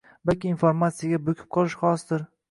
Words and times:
balki 0.27 0.47
informatsiyaga 0.51 1.19
bo‘kib 1.27 1.51
qolish 1.57 1.75
xosroq. 1.83 2.25